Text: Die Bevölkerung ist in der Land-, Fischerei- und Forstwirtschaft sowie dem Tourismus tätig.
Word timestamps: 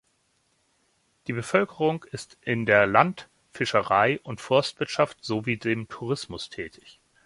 Die 1.27 1.31
Bevölkerung 1.33 2.05
ist 2.05 2.35
in 2.41 2.65
der 2.65 2.87
Land-, 2.87 3.29
Fischerei- 3.51 4.19
und 4.23 4.41
Forstwirtschaft 4.41 5.23
sowie 5.23 5.57
dem 5.57 5.89
Tourismus 5.89 6.49
tätig. 6.49 6.99